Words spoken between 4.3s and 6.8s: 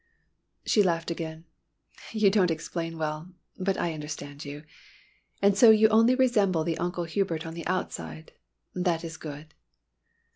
you. And so you only resemble the